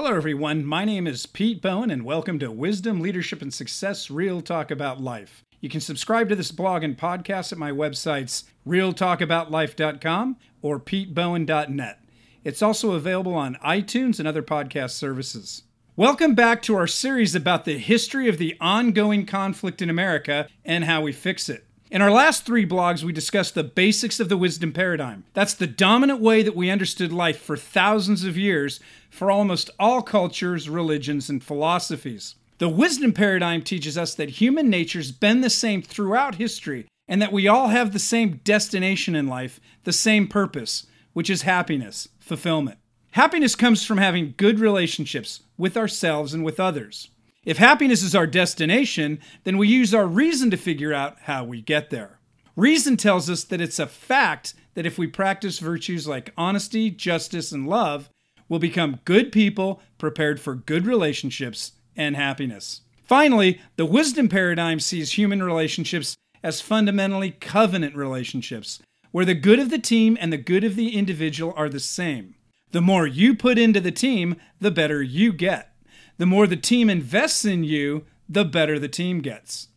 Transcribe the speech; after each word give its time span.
Hello, 0.00 0.14
everyone. 0.14 0.64
My 0.64 0.84
name 0.84 1.08
is 1.08 1.26
Pete 1.26 1.60
Bowen, 1.60 1.90
and 1.90 2.04
welcome 2.04 2.38
to 2.38 2.52
Wisdom, 2.52 3.00
Leadership, 3.00 3.42
and 3.42 3.52
Success 3.52 4.12
Real 4.12 4.40
Talk 4.40 4.70
About 4.70 5.02
Life. 5.02 5.44
You 5.60 5.68
can 5.68 5.80
subscribe 5.80 6.28
to 6.28 6.36
this 6.36 6.52
blog 6.52 6.84
and 6.84 6.96
podcast 6.96 7.50
at 7.50 7.58
my 7.58 7.72
websites, 7.72 8.44
realtalkaboutlife.com 8.64 10.36
or 10.62 10.78
petebowen.net. 10.78 11.98
It's 12.44 12.62
also 12.62 12.92
available 12.92 13.34
on 13.34 13.56
iTunes 13.56 14.20
and 14.20 14.28
other 14.28 14.40
podcast 14.40 14.90
services. 14.90 15.64
Welcome 15.96 16.36
back 16.36 16.62
to 16.62 16.76
our 16.76 16.86
series 16.86 17.34
about 17.34 17.64
the 17.64 17.78
history 17.78 18.28
of 18.28 18.38
the 18.38 18.56
ongoing 18.60 19.26
conflict 19.26 19.82
in 19.82 19.90
America 19.90 20.46
and 20.64 20.84
how 20.84 21.00
we 21.00 21.12
fix 21.12 21.48
it. 21.48 21.66
In 21.90 22.02
our 22.02 22.10
last 22.10 22.44
three 22.44 22.66
blogs, 22.66 23.02
we 23.02 23.14
discussed 23.14 23.54
the 23.54 23.64
basics 23.64 24.20
of 24.20 24.28
the 24.28 24.36
wisdom 24.36 24.72
paradigm. 24.72 25.24
That's 25.32 25.54
the 25.54 25.66
dominant 25.66 26.20
way 26.20 26.42
that 26.42 26.54
we 26.54 26.68
understood 26.68 27.14
life 27.14 27.40
for 27.40 27.56
thousands 27.56 28.24
of 28.24 28.36
years 28.36 28.78
for 29.08 29.30
almost 29.30 29.70
all 29.78 30.02
cultures, 30.02 30.68
religions, 30.68 31.30
and 31.30 31.42
philosophies. 31.42 32.34
The 32.58 32.68
wisdom 32.68 33.12
paradigm 33.12 33.62
teaches 33.62 33.96
us 33.96 34.14
that 34.16 34.28
human 34.28 34.68
nature's 34.68 35.12
been 35.12 35.40
the 35.40 35.48
same 35.48 35.80
throughout 35.80 36.34
history 36.34 36.86
and 37.06 37.22
that 37.22 37.32
we 37.32 37.48
all 37.48 37.68
have 37.68 37.92
the 37.92 37.98
same 37.98 38.42
destination 38.44 39.14
in 39.14 39.26
life, 39.26 39.58
the 39.84 39.92
same 39.92 40.28
purpose, 40.28 40.86
which 41.14 41.30
is 41.30 41.42
happiness, 41.42 42.08
fulfillment. 42.18 42.78
Happiness 43.12 43.54
comes 43.54 43.86
from 43.86 43.96
having 43.96 44.34
good 44.36 44.60
relationships 44.60 45.40
with 45.56 45.74
ourselves 45.74 46.34
and 46.34 46.44
with 46.44 46.60
others. 46.60 47.08
If 47.44 47.58
happiness 47.58 48.02
is 48.02 48.14
our 48.14 48.26
destination, 48.26 49.20
then 49.44 49.58
we 49.58 49.68
use 49.68 49.94
our 49.94 50.06
reason 50.06 50.50
to 50.50 50.56
figure 50.56 50.92
out 50.92 51.16
how 51.22 51.44
we 51.44 51.62
get 51.62 51.90
there. 51.90 52.18
Reason 52.56 52.96
tells 52.96 53.30
us 53.30 53.44
that 53.44 53.60
it's 53.60 53.78
a 53.78 53.86
fact 53.86 54.54
that 54.74 54.86
if 54.86 54.98
we 54.98 55.06
practice 55.06 55.60
virtues 55.60 56.08
like 56.08 56.32
honesty, 56.36 56.90
justice, 56.90 57.52
and 57.52 57.68
love, 57.68 58.10
we'll 58.48 58.58
become 58.58 59.00
good 59.04 59.30
people 59.30 59.80
prepared 59.96 60.40
for 60.40 60.54
good 60.54 60.86
relationships 60.86 61.72
and 61.96 62.16
happiness. 62.16 62.82
Finally, 63.04 63.60
the 63.76 63.86
wisdom 63.86 64.28
paradigm 64.28 64.80
sees 64.80 65.12
human 65.12 65.42
relationships 65.42 66.16
as 66.42 66.60
fundamentally 66.60 67.30
covenant 67.30 67.96
relationships, 67.96 68.80
where 69.12 69.24
the 69.24 69.34
good 69.34 69.58
of 69.58 69.70
the 69.70 69.78
team 69.78 70.18
and 70.20 70.32
the 70.32 70.36
good 70.36 70.64
of 70.64 70.76
the 70.76 70.96
individual 70.96 71.52
are 71.56 71.68
the 71.68 71.80
same. 71.80 72.34
The 72.72 72.80
more 72.80 73.06
you 73.06 73.34
put 73.34 73.58
into 73.58 73.80
the 73.80 73.92
team, 73.92 74.36
the 74.60 74.70
better 74.70 75.02
you 75.02 75.32
get. 75.32 75.72
The 76.18 76.26
more 76.26 76.46
the 76.46 76.56
team 76.56 76.90
invests 76.90 77.44
in 77.44 77.64
you, 77.64 78.04
the 78.28 78.44
better 78.44 78.78
the 78.78 78.88
team 78.88 79.20
gets. 79.20 79.68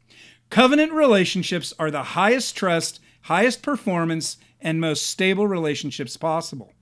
Covenant 0.50 0.92
relationships 0.92 1.74
are 1.80 1.90
the 1.90 2.04
highest 2.04 2.58
trust, 2.58 3.00
highest 3.22 3.62
performance, 3.62 4.38
and 4.60 4.82
most 4.82 5.08
stable 5.08 5.48
relationships 5.48 6.18
possible. 6.18 6.74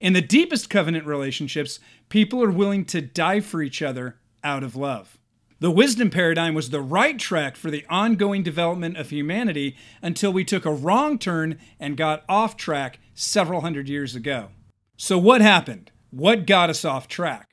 In 0.00 0.12
the 0.12 0.22
deepest 0.22 0.70
covenant 0.70 1.06
relationships, 1.06 1.80
people 2.08 2.42
are 2.44 2.50
willing 2.50 2.84
to 2.86 3.00
die 3.00 3.40
for 3.40 3.62
each 3.62 3.82
other 3.82 4.20
out 4.44 4.62
of 4.62 4.76
love. 4.76 5.18
The 5.60 5.72
wisdom 5.72 6.10
paradigm 6.10 6.54
was 6.54 6.70
the 6.70 6.80
right 6.80 7.18
track 7.18 7.56
for 7.56 7.70
the 7.70 7.84
ongoing 7.90 8.44
development 8.44 8.96
of 8.96 9.10
humanity 9.10 9.76
until 10.00 10.32
we 10.32 10.44
took 10.44 10.64
a 10.64 10.72
wrong 10.72 11.18
turn 11.18 11.58
and 11.80 11.96
got 11.96 12.22
off 12.28 12.56
track 12.56 13.00
several 13.14 13.62
hundred 13.62 13.88
years 13.88 14.14
ago. 14.14 14.50
So, 14.96 15.18
what 15.18 15.40
happened? 15.40 15.90
What 16.10 16.46
got 16.46 16.70
us 16.70 16.84
off 16.84 17.08
track? 17.08 17.47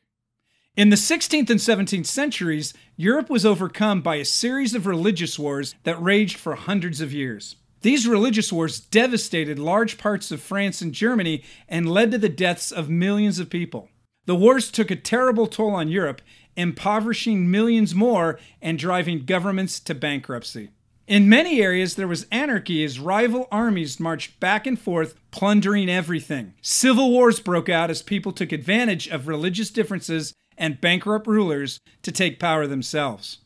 In 0.78 0.90
the 0.90 0.98
16th 0.98 1.50
and 1.50 1.60
17th 1.60 2.06
centuries, 2.06 2.74
Europe 2.98 3.30
was 3.30 3.46
overcome 3.46 4.02
by 4.02 4.16
a 4.16 4.26
series 4.26 4.74
of 4.74 4.86
religious 4.86 5.40
wars 5.40 5.74
that 5.84 6.02
raged 6.02 6.36
for 6.36 6.56
hundreds 6.56 7.00
of 7.00 7.14
years. 7.14 7.56
These 7.80 8.10
religious 8.10 8.52
wars 8.52 8.82
devastated 8.82 9.58
large 9.58 9.98
parts 9.98 10.32
of 10.32 10.42
France 10.42 10.82
and 10.82 10.92
Germany 10.92 11.46
and 11.70 11.90
led 11.90 12.12
to 12.12 12.18
the 12.18 12.28
deaths 12.28 12.74
of 12.74 12.90
millions 12.90 13.40
of 13.40 13.50
people. 13.50 13.88
The 14.26 14.36
wars 14.36 14.70
took 14.70 14.92
a 14.92 14.98
terrible 14.98 15.48
toll 15.48 15.72
on 15.72 15.88
Europe, 15.88 16.22
impoverishing 16.58 17.50
millions 17.50 17.96
more 17.96 18.38
and 18.62 18.78
driving 18.78 19.24
governments 19.24 19.80
to 19.80 19.96
bankruptcy. 19.96 20.72
In 21.08 21.30
many 21.30 21.62
areas, 21.62 21.96
there 21.96 22.08
was 22.08 22.26
anarchy 22.32 22.84
as 22.84 23.00
rival 23.00 23.48
armies 23.50 23.98
marched 23.98 24.42
back 24.42 24.68
and 24.68 24.78
forth, 24.78 25.16
plundering 25.32 25.88
everything. 25.88 26.56
Civil 26.62 27.12
wars 27.12 27.40
broke 27.40 27.70
out 27.70 27.90
as 27.90 28.02
people 28.02 28.34
took 28.34 28.52
advantage 28.52 29.08
of 29.08 29.28
religious 29.28 29.70
differences 29.70 30.34
and 30.58 30.82
bankrupt 30.82 31.28
rulers 31.28 31.80
to 32.04 32.12
take 32.12 32.40
power 32.40 32.68
themselves. 32.68 33.40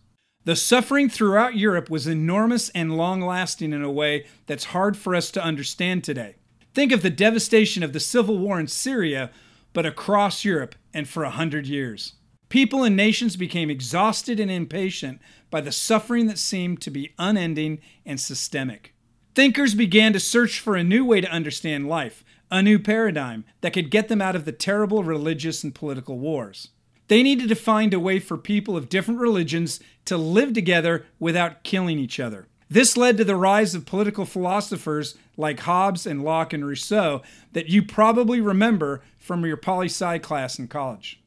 The 0.46 0.56
suffering 0.56 1.10
throughout 1.10 1.58
Europe 1.58 1.90
was 1.90 2.08
enormous 2.08 2.70
and 2.70 2.96
long 2.96 3.22
lasting 3.22 3.74
in 3.74 3.84
a 3.84 3.92
way 3.92 4.26
that's 4.48 4.66
hard 4.66 4.98
for 4.98 5.14
us 5.16 5.32
to 5.32 5.44
understand 5.44 6.04
today. 6.04 6.36
Think 6.74 6.92
of 6.92 7.02
the 7.02 7.10
devastation 7.10 7.84
of 7.84 7.94
the 7.94 8.00
civil 8.00 8.38
war 8.38 8.60
in 8.60 8.68
Syria, 8.68 9.32
but 9.74 9.86
across 9.86 10.46
Europe 10.46 10.76
and 10.94 11.08
for 11.08 11.24
a 11.24 11.30
hundred 11.30 11.68
years. 11.68 12.14
People 12.48 12.84
and 12.84 12.96
nations 12.96 13.36
became 13.36 13.70
exhausted 13.70 14.40
and 14.40 14.50
impatient 14.50 15.22
by 15.52 15.62
the 15.62 15.72
suffering 15.72 16.28
that 16.28 16.40
seemed 16.40 16.82
to 16.82 16.90
be 16.90 17.14
unending 17.20 17.80
and 18.06 18.20
systemic. 18.20 18.94
Thinkers 19.36 19.76
began 19.76 20.14
to 20.14 20.20
search 20.20 20.60
for 20.60 20.76
a 20.76 20.84
new 20.84 21.06
way 21.06 21.22
to 21.22 21.32
understand 21.32 21.88
life, 21.88 22.24
a 22.50 22.64
new 22.64 22.80
paradigm 22.80 23.46
that 23.62 23.74
could 23.74 23.92
get 23.92 24.08
them 24.08 24.22
out 24.22 24.36
of 24.36 24.46
the 24.46 24.52
terrible 24.52 25.04
religious 25.04 25.64
and 25.64 25.76
political 25.76 26.18
wars. 26.18 26.70
They 27.10 27.24
needed 27.24 27.50
to 27.50 27.56
find 27.56 27.94
a 27.94 28.00
way 28.00 28.20
for 28.20 28.38
people 28.38 28.78
of 28.78 28.88
different 28.88 29.20
religions 29.20 29.80
to 30.06 30.16
live 30.16 30.54
together 30.54 31.06
without 31.20 31.64
killing 31.64 32.00
each 32.00 32.20
other. 32.20 32.48
This 32.70 32.96
led 32.96 33.18
to 33.18 33.24
the 33.24 33.36
rise 33.36 33.74
of 33.74 33.88
political 33.88 34.26
philosophers 34.26 35.18
like 35.36 35.62
Hobbes 35.62 36.06
and 36.06 36.24
Locke 36.24 36.54
and 36.54 36.64
Rousseau 36.64 37.24
that 37.54 37.68
you 37.68 37.82
probably 37.82 38.40
remember 38.40 39.02
from 39.18 39.44
your 39.44 39.58
poli 39.58 39.88
sci 39.88 40.20
class 40.20 40.60
in 40.60 40.68
college. 40.68 41.20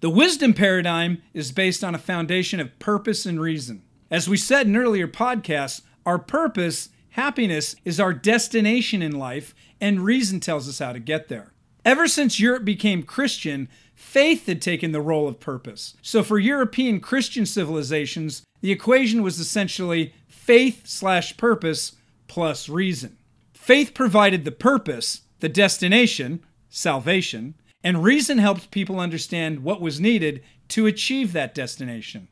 The 0.00 0.08
wisdom 0.08 0.54
paradigm 0.54 1.20
is 1.34 1.52
based 1.52 1.84
on 1.84 1.94
a 1.94 1.98
foundation 1.98 2.58
of 2.58 2.78
purpose 2.78 3.26
and 3.26 3.38
reason. 3.38 3.82
As 4.10 4.30
we 4.30 4.38
said 4.38 4.66
in 4.66 4.76
earlier 4.76 5.08
podcasts, 5.08 5.82
our 6.06 6.18
purpose, 6.18 6.88
happiness, 7.10 7.76
is 7.84 8.00
our 8.00 8.14
destination 8.14 9.02
in 9.02 9.18
life, 9.18 9.54
and 9.78 10.00
reason 10.00 10.40
tells 10.40 10.68
us 10.70 10.78
how 10.78 10.94
to 10.94 11.00
get 11.00 11.28
there. 11.28 11.52
Ever 11.88 12.06
since 12.06 12.38
Europe 12.38 12.66
became 12.66 13.02
Christian, 13.02 13.66
faith 13.94 14.44
had 14.44 14.60
taken 14.60 14.92
the 14.92 15.00
role 15.00 15.26
of 15.26 15.40
purpose. 15.40 15.96
So 16.02 16.22
for 16.22 16.38
European 16.38 17.00
Christian 17.00 17.46
civilizations, 17.46 18.42
the 18.60 18.70
equation 18.70 19.22
was 19.22 19.38
essentially 19.38 20.12
faith 20.26 20.86
slash 20.86 21.38
purpose 21.38 21.96
plus 22.26 22.68
reason. 22.68 23.16
Faith 23.54 23.94
provided 23.94 24.44
the 24.44 24.52
purpose, 24.52 25.22
the 25.40 25.48
destination, 25.48 26.44
salvation, 26.68 27.54
and 27.82 28.04
reason 28.04 28.36
helped 28.36 28.70
people 28.70 29.00
understand 29.00 29.60
what 29.60 29.80
was 29.80 29.98
needed 29.98 30.42
to 30.68 30.84
achieve 30.84 31.32
that 31.32 31.54
destination. 31.54 32.28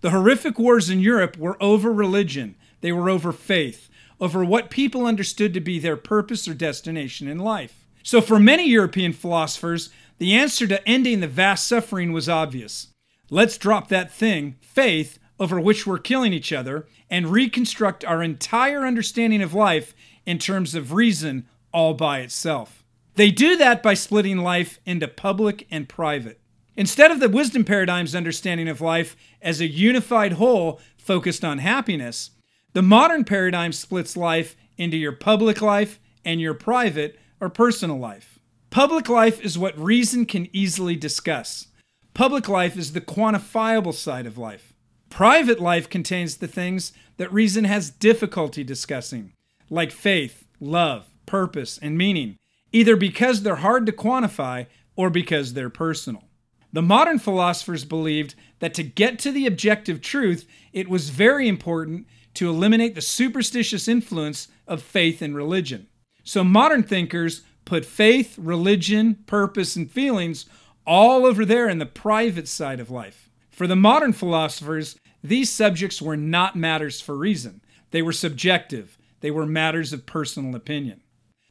The 0.00 0.10
horrific 0.10 0.58
wars 0.58 0.90
in 0.90 0.98
Europe 0.98 1.36
were 1.36 1.62
over 1.62 1.92
religion, 1.92 2.56
they 2.80 2.90
were 2.90 3.08
over 3.08 3.30
faith, 3.30 3.88
over 4.20 4.44
what 4.44 4.68
people 4.68 5.06
understood 5.06 5.54
to 5.54 5.60
be 5.60 5.78
their 5.78 5.96
purpose 5.96 6.48
or 6.48 6.54
destination 6.54 7.28
in 7.28 7.38
life. 7.38 7.85
So, 8.06 8.20
for 8.20 8.38
many 8.38 8.68
European 8.68 9.12
philosophers, 9.12 9.90
the 10.18 10.32
answer 10.32 10.68
to 10.68 10.88
ending 10.88 11.18
the 11.18 11.26
vast 11.26 11.66
suffering 11.66 12.12
was 12.12 12.28
obvious. 12.28 12.94
Let's 13.30 13.58
drop 13.58 13.88
that 13.88 14.12
thing, 14.12 14.54
faith, 14.60 15.18
over 15.40 15.58
which 15.58 15.88
we're 15.88 15.98
killing 15.98 16.32
each 16.32 16.52
other, 16.52 16.86
and 17.10 17.26
reconstruct 17.26 18.04
our 18.04 18.22
entire 18.22 18.86
understanding 18.86 19.42
of 19.42 19.54
life 19.54 19.92
in 20.24 20.38
terms 20.38 20.76
of 20.76 20.92
reason 20.92 21.48
all 21.72 21.94
by 21.94 22.20
itself. 22.20 22.84
They 23.16 23.32
do 23.32 23.56
that 23.56 23.82
by 23.82 23.94
splitting 23.94 24.38
life 24.38 24.78
into 24.86 25.08
public 25.08 25.66
and 25.68 25.88
private. 25.88 26.40
Instead 26.76 27.10
of 27.10 27.18
the 27.18 27.28
wisdom 27.28 27.64
paradigm's 27.64 28.14
understanding 28.14 28.68
of 28.68 28.80
life 28.80 29.16
as 29.42 29.60
a 29.60 29.66
unified 29.66 30.34
whole 30.34 30.80
focused 30.96 31.44
on 31.44 31.58
happiness, 31.58 32.30
the 32.72 32.82
modern 32.82 33.24
paradigm 33.24 33.72
splits 33.72 34.16
life 34.16 34.54
into 34.78 34.96
your 34.96 35.10
public 35.10 35.60
life 35.60 35.98
and 36.24 36.40
your 36.40 36.54
private 36.54 37.18
or 37.40 37.48
personal 37.48 37.98
life. 37.98 38.38
Public 38.70 39.08
life 39.08 39.40
is 39.40 39.58
what 39.58 39.78
reason 39.78 40.26
can 40.26 40.48
easily 40.52 40.96
discuss. 40.96 41.68
Public 42.14 42.48
life 42.48 42.76
is 42.76 42.92
the 42.92 43.00
quantifiable 43.00 43.94
side 43.94 44.26
of 44.26 44.38
life. 44.38 44.72
Private 45.10 45.60
life 45.60 45.88
contains 45.88 46.36
the 46.36 46.48
things 46.48 46.92
that 47.16 47.32
reason 47.32 47.64
has 47.64 47.90
difficulty 47.90 48.64
discussing, 48.64 49.32
like 49.70 49.92
faith, 49.92 50.44
love, 50.60 51.06
purpose, 51.24 51.78
and 51.78 51.96
meaning, 51.96 52.36
either 52.72 52.96
because 52.96 53.42
they're 53.42 53.56
hard 53.56 53.86
to 53.86 53.92
quantify 53.92 54.66
or 54.96 55.10
because 55.10 55.52
they're 55.52 55.70
personal. 55.70 56.24
The 56.72 56.82
modern 56.82 57.18
philosophers 57.18 57.84
believed 57.84 58.34
that 58.58 58.74
to 58.74 58.82
get 58.82 59.18
to 59.20 59.32
the 59.32 59.46
objective 59.46 60.00
truth, 60.00 60.46
it 60.72 60.88
was 60.88 61.10
very 61.10 61.48
important 61.48 62.06
to 62.34 62.50
eliminate 62.50 62.94
the 62.94 63.00
superstitious 63.00 63.88
influence 63.88 64.48
of 64.66 64.82
faith 64.82 65.22
and 65.22 65.34
religion. 65.34 65.86
So 66.26 66.42
modern 66.42 66.82
thinkers 66.82 67.42
put 67.64 67.84
faith, 67.84 68.36
religion, 68.36 69.14
purpose, 69.26 69.76
and 69.76 69.88
feelings 69.88 70.46
all 70.84 71.24
over 71.24 71.44
there 71.44 71.68
in 71.68 71.78
the 71.78 71.86
private 71.86 72.48
side 72.48 72.80
of 72.80 72.90
life. 72.90 73.30
For 73.48 73.68
the 73.68 73.76
modern 73.76 74.12
philosophers, 74.12 74.98
these 75.22 75.50
subjects 75.50 76.02
were 76.02 76.16
not 76.16 76.56
matters 76.56 77.00
for 77.00 77.16
reason. 77.16 77.60
They 77.92 78.02
were 78.02 78.12
subjective, 78.12 78.98
they 79.20 79.30
were 79.30 79.46
matters 79.46 79.92
of 79.92 80.04
personal 80.04 80.56
opinion. 80.56 81.00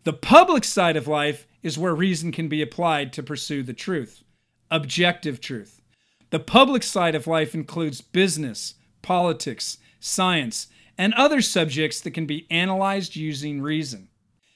The 0.03 0.11
public 0.11 0.65
side 0.65 0.97
of 0.97 1.07
life 1.07 1.47
is 1.63 1.77
where 1.77 1.95
reason 1.95 2.33
can 2.33 2.49
be 2.49 2.61
applied 2.61 3.13
to 3.13 3.23
pursue 3.23 3.63
the 3.63 3.73
truth. 3.73 4.23
objective 4.69 5.39
truth. 5.39 5.81
The 6.31 6.39
public 6.39 6.83
side 6.83 7.15
of 7.15 7.27
life 7.27 7.55
includes 7.55 8.01
business, 8.01 8.75
politics, 9.01 9.77
science, 10.01 10.67
and 10.97 11.13
other 11.13 11.41
subjects 11.41 12.01
that 12.01 12.11
can 12.11 12.25
be 12.25 12.45
analyzed 12.51 13.15
using 13.15 13.61
reason. 13.61 14.09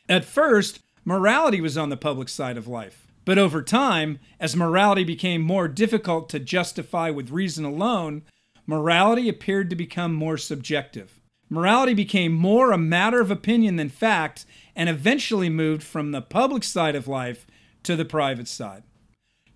At 0.09 0.25
first, 0.25 0.79
morality 1.05 1.61
was 1.61 1.77
on 1.77 1.89
the 1.89 1.95
public 1.95 2.29
side 2.29 2.57
of 2.57 2.67
life. 2.67 3.05
But 3.25 3.37
over 3.37 3.61
time, 3.61 4.17
as 4.39 4.55
morality 4.55 5.03
became 5.03 5.41
more 5.41 5.67
difficult 5.67 6.29
to 6.29 6.39
justify 6.39 7.11
with 7.11 7.29
reason 7.29 7.63
alone, 7.63 8.23
morality 8.65 9.29
appeared 9.29 9.69
to 9.69 9.75
become 9.75 10.15
more 10.15 10.37
subjective. 10.37 11.19
Morality 11.47 11.93
became 11.93 12.31
more 12.31 12.71
a 12.71 12.77
matter 12.77 13.21
of 13.21 13.29
opinion 13.29 13.75
than 13.75 13.89
fact 13.89 14.47
and 14.75 14.89
eventually 14.89 15.49
moved 15.49 15.83
from 15.83 16.11
the 16.11 16.21
public 16.21 16.63
side 16.63 16.95
of 16.95 17.07
life 17.07 17.45
to 17.83 17.95
the 17.95 18.05
private 18.05 18.47
side. 18.47 18.81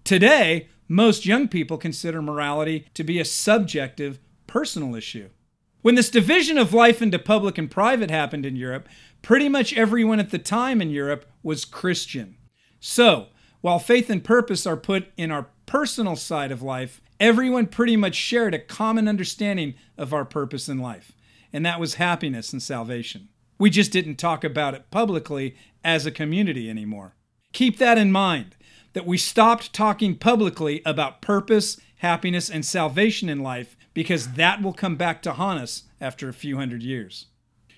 Today, 0.03 0.67
most 0.87 1.25
young 1.25 1.47
people 1.47 1.77
consider 1.77 2.21
morality 2.21 2.87
to 2.93 3.03
be 3.03 3.19
a 3.19 3.25
subjective, 3.25 4.19
personal 4.45 4.95
issue. 4.95 5.29
When 5.81 5.95
this 5.95 6.09
division 6.09 6.57
of 6.57 6.73
life 6.73 7.01
into 7.01 7.19
public 7.19 7.57
and 7.57 7.69
private 7.69 8.09
happened 8.09 8.45
in 8.45 8.55
Europe, 8.55 8.87
pretty 9.23 9.49
much 9.49 9.73
everyone 9.73 10.19
at 10.19 10.29
the 10.29 10.37
time 10.37 10.79
in 10.79 10.91
Europe 10.91 11.25
was 11.41 11.65
Christian. 11.65 12.35
So, 12.79 13.29
while 13.61 13.79
faith 13.79 14.09
and 14.09 14.23
purpose 14.23 14.67
are 14.67 14.77
put 14.77 15.07
in 15.17 15.31
our 15.31 15.47
personal 15.65 16.15
side 16.15 16.51
of 16.51 16.61
life, 16.61 17.01
everyone 17.19 17.65
pretty 17.65 17.95
much 17.95 18.13
shared 18.13 18.53
a 18.53 18.59
common 18.59 19.07
understanding 19.07 19.73
of 19.97 20.13
our 20.13 20.25
purpose 20.25 20.69
in 20.69 20.77
life, 20.77 21.13
and 21.51 21.65
that 21.65 21.79
was 21.79 21.95
happiness 21.95 22.51
and 22.53 22.61
salvation. 22.61 23.29
We 23.57 23.69
just 23.69 23.91
didn't 23.91 24.17
talk 24.17 24.43
about 24.43 24.73
it 24.73 24.91
publicly 24.91 25.55
as 25.83 26.05
a 26.05 26.11
community 26.11 26.69
anymore. 26.69 27.15
Keep 27.53 27.77
that 27.77 27.97
in 27.97 28.11
mind 28.11 28.57
that 28.91 29.05
we 29.07 29.17
stopped 29.17 29.73
talking 29.73 30.15
publicly 30.15 30.81
about 30.85 31.21
purpose, 31.21 31.79
happiness, 31.97 32.49
and 32.49 32.65
salvation 32.65 33.29
in 33.29 33.39
life 33.39 33.77
because 33.93 34.33
that 34.33 34.61
will 34.61 34.73
come 34.73 34.97
back 34.97 35.21
to 35.21 35.33
haunt 35.33 35.61
us 35.61 35.83
after 36.01 36.27
a 36.27 36.33
few 36.33 36.57
hundred 36.57 36.83
years. 36.83 37.27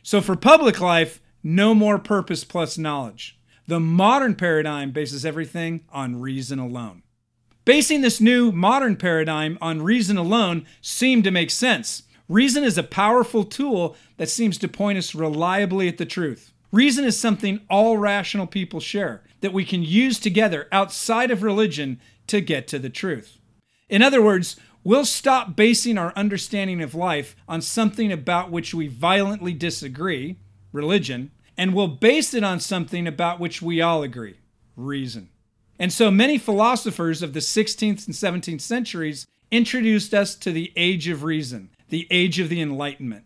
So, 0.02 0.22
for 0.22 0.36
public 0.36 0.80
life, 0.80 1.22
no 1.46 1.76
more 1.76 2.00
purpose 2.00 2.44
plus 2.44 2.76
knowledge. 2.76 3.40
The 3.68 3.80
modern 3.80 4.34
paradigm 4.34 4.92
bases 4.92 5.24
everything 5.24 5.86
on 5.92 6.20
reason 6.20 6.58
alone. 6.58 7.04
Basing 7.66 8.02
this 8.02 8.20
new 8.20 8.52
modern 8.52 8.96
paradigm 8.96 9.60
on 9.62 9.84
reason 9.84 10.18
alone 10.18 10.66
seemed 10.82 11.24
to 11.24 11.32
make 11.32 11.52
sense. 11.52 12.04
Reason 12.28 12.64
is 12.64 12.80
a 12.80 12.84
powerful 12.84 13.44
tool 13.44 13.96
that 14.18 14.30
seems 14.30 14.58
to 14.58 14.68
point 14.68 14.98
us 14.98 15.14
reliably 15.14 15.88
at 15.88 15.98
the 16.00 16.06
truth. 16.06 16.52
Reason 16.72 17.06
is 17.06 17.20
something 17.20 17.62
all 17.70 18.00
rational 18.00 18.48
people 18.48 18.80
share 18.80 19.24
that 19.42 19.54
we 19.54 19.64
can 19.64 19.84
use 19.84 20.20
together 20.20 20.68
outside 20.72 21.30
of 21.30 21.44
religion 21.44 22.02
to 22.26 22.42
get 22.42 22.68
to 22.70 22.80
the 22.80 22.90
truth. 22.90 23.38
In 23.88 24.02
other 24.02 24.22
words, 24.22 24.56
we'll 24.84 25.06
stop 25.06 25.56
basing 25.56 26.00
our 26.00 26.12
understanding 26.16 26.82
of 26.82 26.96
life 26.96 27.36
on 27.48 27.62
something 27.62 28.12
about 28.12 28.50
which 28.50 28.74
we 28.74 28.88
violently 28.88 29.54
disagree, 29.54 30.38
religion, 30.76 31.32
and 31.58 31.74
we'll 31.74 31.88
base 31.88 32.34
it 32.34 32.44
on 32.44 32.60
something 32.60 33.08
about 33.08 33.40
which 33.40 33.62
we 33.62 33.82
all 33.82 34.04
agree 34.04 34.36
reason. 34.76 35.30
And 35.80 35.92
so 35.92 36.12
many 36.12 36.38
philosophers 36.38 37.22
of 37.22 37.34
the 37.34 37.40
16th 37.40 38.06
and 38.06 38.16
17th 38.16 38.62
centuries 38.62 39.26
introduced 39.52 40.14
us 40.14 40.36
to 40.36 40.52
the 40.52 40.72
age 40.76 41.08
of 41.08 41.24
reason, 41.24 41.70
the 41.90 42.08
age 42.12 42.40
of 42.40 42.50
the 42.50 42.62
Enlightenment. 42.62 43.26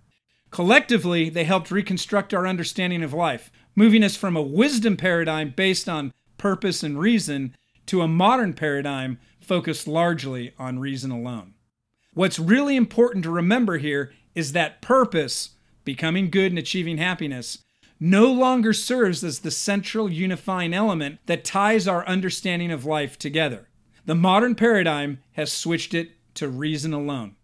Collectively, 0.51 1.30
they 1.30 1.44
helped 1.44 1.72
reconstruct 1.72 2.34
our 2.34 2.48
understanding 2.48 3.04
of 3.04 3.13
life, 3.13 3.52
moving 3.75 4.04
us 4.04 4.16
from 4.16 4.36
a 4.36 4.42
wisdom 4.42 4.98
paradigm 4.98 5.54
based 5.56 5.88
on 5.88 6.13
purpose 6.38 6.81
and 6.81 7.00
reason 7.00 7.56
to 7.86 8.02
a 8.02 8.07
modern 8.07 8.54
paradigm 8.54 9.19
focused 9.40 9.88
largely 9.88 10.54
on 10.57 10.80
reason 10.80 11.12
alone. 11.12 11.54
What's 12.13 12.40
really 12.40 12.75
important 12.75 13.24
to 13.24 13.31
remember 13.31 13.78
here 13.78 14.12
is 14.36 14.54
that 14.54 14.81
purpose, 14.81 15.52
becoming 15.90 16.30
good 16.30 16.52
and 16.52 16.60
achieving 16.60 17.00
happiness, 17.00 17.64
no 18.00 18.32
longer 18.32 18.74
serves 18.74 19.24
as 19.24 19.40
the 19.40 19.50
central 19.50 20.08
unifying 20.08 20.72
element 20.72 21.18
that 21.26 21.44
ties 21.44 21.88
our 21.88 22.06
understanding 22.06 22.72
of 22.72 22.86
life 22.86 23.18
together. 23.18 23.70
The 24.06 24.14
modern 24.14 24.54
paradigm 24.54 25.18
has 25.32 25.52
switched 25.52 25.96
it 25.96 26.12
to 26.36 26.48
reason 26.48 26.94
alone. 26.94 27.38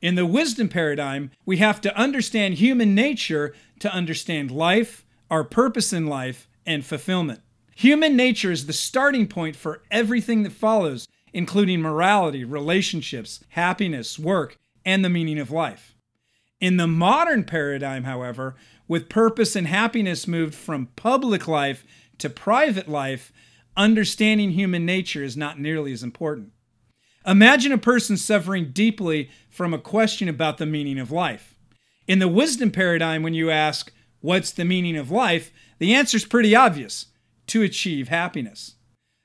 In 0.00 0.14
the 0.14 0.24
wisdom 0.24 0.68
paradigm, 0.68 1.32
we 1.44 1.56
have 1.56 1.80
to 1.80 1.96
understand 1.96 2.54
human 2.54 2.94
nature 2.94 3.52
to 3.80 3.92
understand 3.92 4.52
life, 4.52 5.04
our 5.28 5.42
purpose 5.42 5.92
in 5.92 6.06
life, 6.06 6.48
and 6.64 6.86
fulfillment. 6.86 7.40
Human 7.74 8.14
nature 8.14 8.52
is 8.52 8.66
the 8.66 8.72
starting 8.72 9.26
point 9.26 9.56
for 9.56 9.82
everything 9.90 10.44
that 10.44 10.52
follows, 10.52 11.08
including 11.32 11.82
morality, 11.82 12.44
relationships, 12.44 13.42
happiness, 13.48 14.20
work, 14.20 14.56
and 14.84 15.04
the 15.04 15.08
meaning 15.08 15.40
of 15.40 15.50
life. 15.50 15.96
In 16.62 16.76
the 16.76 16.86
modern 16.86 17.42
paradigm, 17.42 18.04
however, 18.04 18.54
with 18.86 19.08
purpose 19.08 19.56
and 19.56 19.66
happiness 19.66 20.28
moved 20.28 20.54
from 20.54 20.90
public 20.94 21.48
life 21.48 21.84
to 22.18 22.30
private 22.30 22.88
life, 22.88 23.32
understanding 23.76 24.52
human 24.52 24.86
nature 24.86 25.24
is 25.24 25.36
not 25.36 25.58
nearly 25.58 25.92
as 25.92 26.04
important. 26.04 26.52
Imagine 27.26 27.72
a 27.72 27.78
person 27.78 28.16
suffering 28.16 28.70
deeply 28.70 29.28
from 29.50 29.74
a 29.74 29.78
question 29.78 30.28
about 30.28 30.58
the 30.58 30.64
meaning 30.64 31.00
of 31.00 31.10
life. 31.10 31.56
In 32.06 32.20
the 32.20 32.28
wisdom 32.28 32.70
paradigm, 32.70 33.24
when 33.24 33.34
you 33.34 33.50
ask, 33.50 33.92
What's 34.20 34.52
the 34.52 34.64
meaning 34.64 34.96
of 34.96 35.10
life? 35.10 35.50
the 35.80 35.92
answer 35.92 36.16
is 36.16 36.24
pretty 36.24 36.54
obvious 36.54 37.06
to 37.48 37.62
achieve 37.62 38.06
happiness. 38.06 38.76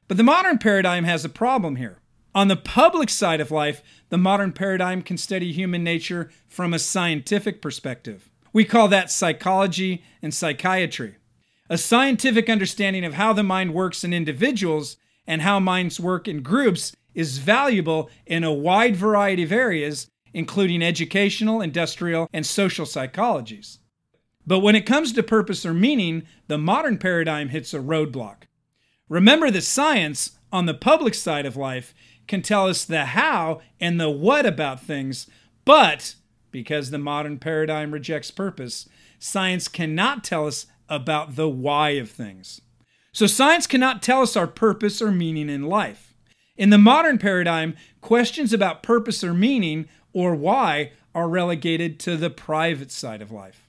But 0.08 0.18
the 0.18 0.24
modern 0.24 0.58
paradigm 0.58 1.04
has 1.04 1.24
a 1.24 1.30
problem 1.30 1.76
here. 1.76 2.00
On 2.38 2.50
the 2.50 2.56
public 2.56 3.10
side 3.10 3.42
of 3.42 3.50
life, 3.50 3.82
the 4.10 4.18
modern 4.20 4.52
paradigm 4.52 5.02
can 5.02 5.18
study 5.18 5.52
human 5.52 5.84
nature 5.84 6.30
from 6.48 6.72
a 6.72 6.78
scientific 6.78 7.64
perspective. 7.64 8.30
We 8.54 8.64
call 8.64 8.90
that 8.90 9.10
psychology 9.10 10.04
and 10.22 10.32
psychiatry. 10.32 11.16
A 11.68 11.80
scientific 11.80 12.48
understanding 12.48 13.04
of 13.04 13.16
how 13.16 13.34
the 13.34 13.42
mind 13.42 13.74
works 13.74 14.04
in 14.04 14.14
individuals 14.14 14.98
and 15.26 15.42
how 15.42 15.60
minds 15.60 16.00
work 16.00 16.28
in 16.28 16.44
groups 16.44 16.96
is 17.16 17.40
valuable 17.40 18.08
in 18.28 18.44
a 18.44 18.54
wide 18.54 18.96
variety 18.96 19.42
of 19.42 19.52
areas, 19.52 20.08
including 20.32 20.84
educational, 20.84 21.60
industrial, 21.60 22.30
and 22.32 22.46
social 22.46 22.86
psychologies. 22.86 23.80
But 24.46 24.60
when 24.60 24.76
it 24.76 24.86
comes 24.86 25.12
to 25.14 25.24
purpose 25.24 25.66
or 25.66 25.74
meaning, 25.74 26.22
the 26.46 26.60
modern 26.60 27.00
paradigm 27.00 27.50
hits 27.50 27.74
a 27.74 27.80
roadblock. 27.80 28.44
Remember 29.10 29.50
that 29.50 29.64
science, 29.64 30.38
on 30.52 30.66
the 30.66 30.74
public 30.74 31.14
side 31.14 31.46
of 31.46 31.58
life, 31.58 31.94
can 32.28 32.42
tell 32.42 32.68
us 32.68 32.86
the 32.86 33.06
how 33.06 33.62
and 33.80 34.00
the 34.00 34.10
what 34.10 34.46
about 34.46 34.82
things, 34.82 35.28
but 35.66 36.16
because 36.52 36.92
the 36.92 36.98
modern 36.98 37.38
paradigm 37.40 37.92
rejects 37.92 38.32
purpose, 38.32 38.88
science 39.20 39.68
cannot 39.68 40.24
tell 40.24 40.48
us 40.48 40.68
about 40.90 41.36
the 41.36 41.50
why 41.50 41.92
of 41.92 42.10
things. 42.10 42.62
So, 43.12 43.28
science 43.28 43.68
cannot 43.68 44.02
tell 44.02 44.22
us 44.22 44.36
our 44.36 44.48
purpose 44.48 45.02
or 45.02 45.12
meaning 45.12 45.50
in 45.50 45.64
life. 45.64 46.14
In 46.56 46.70
the 46.70 46.78
modern 46.78 47.18
paradigm, 47.18 47.76
questions 48.02 48.54
about 48.54 48.84
purpose 48.84 49.24
or 49.24 49.34
meaning 49.34 49.88
or 50.14 50.36
why 50.36 50.92
are 51.14 51.30
relegated 51.30 52.00
to 52.00 52.16
the 52.16 52.30
private 52.30 52.92
side 52.92 53.22
of 53.22 53.32
life. 53.32 53.68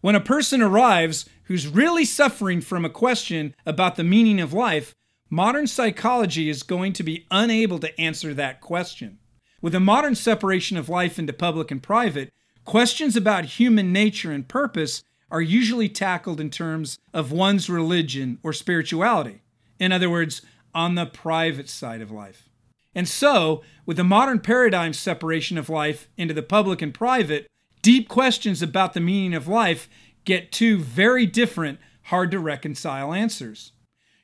When 0.00 0.14
a 0.14 0.20
person 0.20 0.62
arrives 0.62 1.26
who's 1.44 1.66
really 1.66 2.04
suffering 2.04 2.60
from 2.60 2.84
a 2.84 2.90
question 2.90 3.54
about 3.64 3.96
the 3.96 4.04
meaning 4.04 4.40
of 4.40 4.52
life, 4.52 4.94
modern 5.30 5.66
psychology 5.66 6.48
is 6.48 6.62
going 6.62 6.92
to 6.94 7.02
be 7.02 7.26
unable 7.30 7.78
to 7.80 8.00
answer 8.00 8.32
that 8.34 8.60
question. 8.60 9.18
With 9.60 9.74
a 9.74 9.80
modern 9.80 10.14
separation 10.14 10.76
of 10.76 10.88
life 10.88 11.18
into 11.18 11.32
public 11.32 11.70
and 11.70 11.82
private, 11.82 12.32
questions 12.64 13.16
about 13.16 13.44
human 13.44 13.92
nature 13.92 14.30
and 14.30 14.46
purpose 14.46 15.02
are 15.30 15.40
usually 15.40 15.88
tackled 15.88 16.40
in 16.40 16.50
terms 16.50 16.98
of 17.12 17.32
one's 17.32 17.68
religion 17.68 18.38
or 18.42 18.52
spirituality. 18.52 19.42
In 19.78 19.92
other 19.92 20.08
words, 20.08 20.42
on 20.74 20.94
the 20.94 21.06
private 21.06 21.68
side 21.68 22.00
of 22.00 22.10
life. 22.10 22.48
And 22.94 23.08
so, 23.08 23.62
with 23.84 23.96
the 23.96 24.04
modern 24.04 24.40
paradigm 24.40 24.92
separation 24.92 25.58
of 25.58 25.68
life 25.68 26.08
into 26.16 26.32
the 26.32 26.42
public 26.42 26.80
and 26.80 26.94
private, 26.94 27.46
deep 27.82 28.08
questions 28.08 28.62
about 28.62 28.94
the 28.94 29.00
meaning 29.00 29.34
of 29.34 29.48
life 29.48 29.88
get 30.24 30.52
two 30.52 30.78
very 30.78 31.26
different, 31.26 31.78
hard 32.04 32.30
to 32.30 32.38
reconcile 32.38 33.12
answers. 33.12 33.72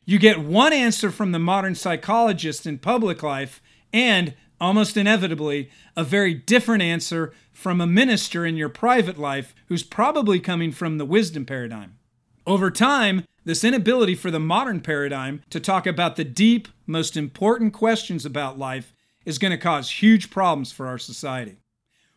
You 0.05 0.19
get 0.19 0.41
one 0.41 0.73
answer 0.73 1.11
from 1.11 1.33
the 1.33 1.39
modern 1.39 1.75
psychologist 1.75 2.67
in 2.67 2.79
public 2.79 3.23
life, 3.23 3.63
and 3.93 4.35
almost 4.61 4.97
inevitably, 4.97 5.71
a 5.97 6.05
very 6.05 6.35
different 6.35 6.83
answer 6.83 7.33
from 7.53 7.81
a 7.81 7.87
minister 7.87 8.45
in 8.45 8.57
your 8.57 8.69
private 8.69 9.19
life 9.19 9.55
who's 9.67 9.83
probably 9.83 10.41
coming 10.41 10.73
from 10.73 10.99
the 10.99 11.05
wisdom 11.05 11.45
paradigm. 11.45 11.99
Over 12.47 12.71
time, 12.71 13.25
this 13.45 13.65
inability 13.65 14.15
for 14.15 14.31
the 14.31 14.41
modern 14.41 14.81
paradigm 14.81 15.43
to 15.51 15.61
talk 15.61 15.87
about 15.87 16.17
the 16.17 16.25
deep, 16.25 16.69
most 16.87 17.17
important 17.17 17.73
questions 17.73 18.25
about 18.25 18.59
life 18.59 18.93
is 19.25 19.39
going 19.39 19.51
to 19.53 19.59
cause 19.59 20.03
huge 20.03 20.31
problems 20.31 20.73
for 20.73 20.87
our 20.87 20.99
society. 20.99 21.59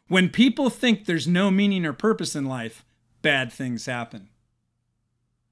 When 0.07 0.29
people 0.29 0.69
think 0.69 1.05
there's 1.05 1.27
no 1.27 1.51
meaning 1.51 1.85
or 1.85 1.93
purpose 1.93 2.35
in 2.35 2.45
life, 2.45 2.85
bad 3.21 3.51
things 3.51 3.85
happen. 3.85 4.29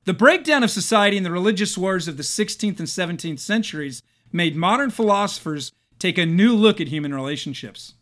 The 0.06 0.14
breakdown 0.14 0.64
of 0.64 0.72
society 0.72 1.16
and 1.16 1.26
the 1.26 1.32
religious 1.32 1.78
wars 1.78 2.10
of 2.10 2.18
the 2.18 2.24
16th 2.24 2.80
and 2.80 2.88
17th 2.88 3.40
centuries 3.40 4.04
made 4.34 4.54
modern 4.54 4.90
philosophers 4.90 5.72
take 5.98 6.18
a 6.18 6.26
new 6.26 6.54
look 6.54 6.82
at 6.82 6.90
human 6.90 7.14
relationships. 7.14 7.94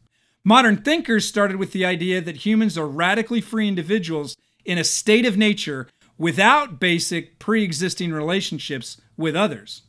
Modern 0.43 0.77
thinkers 0.77 1.27
started 1.27 1.58
with 1.58 1.74
the 1.74 1.86
idea 1.86 2.20
that 2.20 2.38
humans 2.38 2.75
are 2.75 2.88
radically 2.88 3.39
free 3.39 3.67
individuals 3.67 4.36
in 4.65 4.79
a 4.79 4.84
state 4.84 5.27
of 5.27 5.38
nature 5.38 5.88
without 6.17 6.79
basic 6.79 7.38
pre 7.38 7.63
existing 7.63 8.12
relationships 8.12 9.00
with 9.15 9.36
others. 9.36 9.84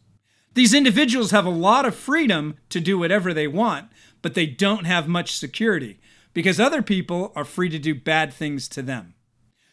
These 0.52 0.74
individuals 0.74 1.30
have 1.30 1.46
a 1.46 1.50
lot 1.50 1.86
of 1.86 1.94
freedom 1.94 2.56
to 2.68 2.80
do 2.80 2.98
whatever 2.98 3.32
they 3.32 3.46
want, 3.46 3.88
but 4.20 4.34
they 4.34 4.44
don't 4.44 4.84
have 4.84 5.08
much 5.08 5.34
security 5.34 5.98
because 6.34 6.60
other 6.60 6.82
people 6.82 7.32
are 7.34 7.46
free 7.46 7.70
to 7.70 7.78
do 7.78 7.94
bad 7.94 8.34
things 8.34 8.68
to 8.68 8.82
them. 8.82 9.14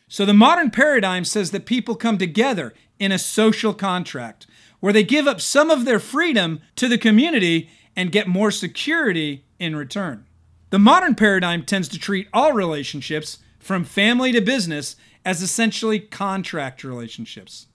So 0.10 0.26
the 0.26 0.34
modern 0.34 0.72
paradigm 0.72 1.24
says 1.24 1.52
that 1.52 1.68
people 1.68 1.96
come 1.96 2.18
together 2.18 2.74
in 2.98 3.12
a 3.12 3.20
social 3.20 3.76
contract 3.76 4.48
where 4.80 4.92
they 4.92 5.04
give 5.04 5.28
up 5.28 5.40
some 5.40 5.70
of 5.70 5.86
their 5.86 6.00
freedom 6.00 6.62
to 6.78 6.88
the 6.88 6.98
community 6.98 7.70
and 7.96 8.12
get 8.12 8.28
more 8.28 8.50
security 8.50 9.46
in 9.60 9.76
return. 9.76 10.26
The 10.72 10.80
modern 10.80 11.14
paradigm 11.14 11.64
tends 11.64 11.88
to 11.90 12.00
treat 12.00 12.28
all 12.34 12.54
relationships, 12.54 13.38
from 13.60 13.84
family 13.84 14.32
to 14.32 14.42
business, 14.42 14.96
as 15.24 15.42
essentially 15.42 16.00
contract 16.00 16.84
relationships. 16.84 17.68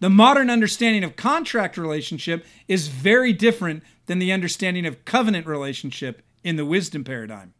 The 0.00 0.08
modern 0.08 0.48
understanding 0.48 1.04
of 1.04 1.16
contract 1.16 1.76
relationship 1.76 2.46
is 2.66 2.88
very 2.88 3.32
different 3.32 3.82
than 4.06 4.20
the 4.20 4.32
understanding 4.32 4.86
of 4.86 5.04
covenant 5.04 5.46
relationship 5.46 6.22
in 6.42 6.56
the 6.56 6.64
wisdom 6.64 7.04
paradigm. 7.04 7.52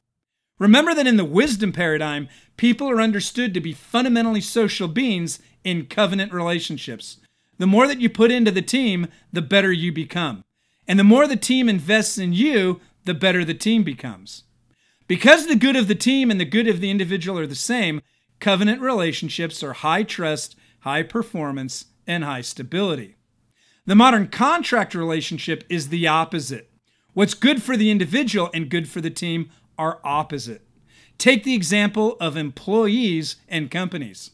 Remember 0.59 0.95
that 0.95 1.07
in 1.07 1.17
the 1.17 1.25
wisdom 1.25 1.73
paradigm, 1.73 2.29
people 2.57 2.89
are 2.89 3.01
understood 3.01 3.53
to 3.55 3.61
be 3.61 3.73
fundamentally 3.73 4.41
social 4.41 4.89
beings 4.89 5.41
in 5.65 5.87
covenant 5.87 6.33
relationships. 6.33 7.19
The 7.59 7.67
more 7.67 7.87
that 7.87 8.01
you 8.01 8.09
put 8.09 8.31
into 8.31 8.51
the 8.51 8.63
team, 8.63 9.09
the 9.33 9.43
better 9.43 9.73
you 9.73 9.93
become. 9.93 10.45
And 10.87 10.99
the 10.99 11.05
more 11.05 11.27
the 11.27 11.37
team 11.37 11.69
invests 11.69 12.19
in 12.19 12.33
you, 12.33 12.81
the 13.05 13.15
better 13.15 13.45
the 13.45 13.55
team 13.55 13.83
becomes. 13.83 14.45
Because 15.07 15.47
the 15.47 15.57
good 15.57 15.77
of 15.77 15.89
the 15.89 15.95
team 15.95 16.31
and 16.31 16.41
the 16.41 16.45
good 16.45 16.69
of 16.69 16.81
the 16.81 16.91
individual 16.91 17.39
are 17.39 17.47
the 17.47 17.55
same, 17.55 18.01
covenant 18.41 18.81
relationships 18.81 19.63
are 19.63 19.73
high 19.73 20.03
trust, 20.03 20.57
high 20.81 21.03
performance, 21.03 21.87
and 22.07 22.25
high 22.25 22.41
stability. 22.41 23.17
The 23.87 23.95
modern 23.95 24.29
contract 24.29 24.95
relationship 24.95 25.65
is 25.69 25.89
the 25.89 26.07
opposite. 26.07 26.71
What's 27.13 27.35
good 27.35 27.63
for 27.63 27.77
the 27.77 27.91
individual 27.91 28.51
and 28.55 28.71
good 28.71 28.89
for 28.89 29.01
the 29.01 29.11
team 29.11 29.51
are 29.79 30.01
opposite. 30.05 30.63
Take 31.19 31.45
the 31.45 31.55
example 31.55 32.17
of 32.21 32.37
employees 32.37 33.37
and 33.49 33.71
companies. 33.71 34.33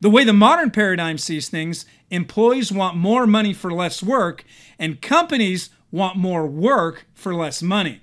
The 0.00 0.10
way 0.10 0.24
the 0.24 0.32
modern 0.32 0.70
paradigm 0.70 1.18
sees 1.18 1.48
things, 1.48 1.84
employees 2.10 2.70
want 2.70 2.96
more 2.96 3.26
money 3.26 3.52
for 3.52 3.72
less 3.72 4.02
work, 4.02 4.44
and 4.78 5.02
companies 5.02 5.70
want 5.90 6.16
more 6.16 6.46
work 6.46 7.06
for 7.14 7.34
less 7.34 7.62
money. 7.62 8.02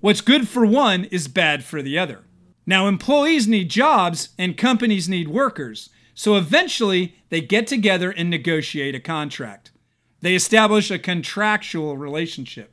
What's 0.00 0.20
good 0.20 0.48
for 0.48 0.66
one 0.66 1.04
is 1.04 1.28
bad 1.28 1.64
for 1.64 1.82
the 1.82 1.98
other. 1.98 2.24
Now, 2.66 2.88
employees 2.88 3.46
need 3.46 3.70
jobs 3.70 4.30
and 4.38 4.56
companies 4.56 5.08
need 5.08 5.28
workers, 5.28 5.90
so 6.14 6.36
eventually 6.36 7.16
they 7.28 7.40
get 7.40 7.66
together 7.66 8.10
and 8.10 8.28
negotiate 8.28 8.94
a 8.94 9.00
contract. 9.00 9.70
They 10.20 10.34
establish 10.34 10.90
a 10.90 10.98
contractual 10.98 11.96
relationship. 11.96 12.72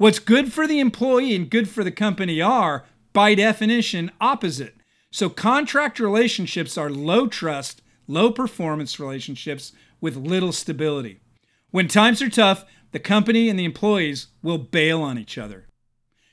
What's 0.00 0.18
good 0.18 0.50
for 0.50 0.66
the 0.66 0.80
employee 0.80 1.34
and 1.34 1.50
good 1.50 1.68
for 1.68 1.84
the 1.84 1.90
company 1.90 2.40
are, 2.40 2.86
by 3.12 3.34
definition, 3.34 4.10
opposite. 4.18 4.76
So, 5.10 5.28
contract 5.28 6.00
relationships 6.00 6.78
are 6.78 6.88
low 6.88 7.26
trust, 7.26 7.82
low 8.08 8.32
performance 8.32 8.98
relationships 8.98 9.72
with 10.00 10.16
little 10.16 10.52
stability. 10.52 11.20
When 11.70 11.86
times 11.86 12.22
are 12.22 12.30
tough, 12.30 12.64
the 12.92 12.98
company 12.98 13.50
and 13.50 13.58
the 13.58 13.66
employees 13.66 14.28
will 14.42 14.56
bail 14.56 15.02
on 15.02 15.18
each 15.18 15.36
other. 15.36 15.66